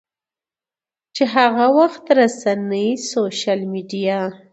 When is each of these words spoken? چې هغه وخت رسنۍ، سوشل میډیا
چې 1.15 1.23
هغه 1.35 1.65
وخت 1.77 2.05
رسنۍ، 2.19 2.87
سوشل 3.09 3.59
میډیا 3.71 4.19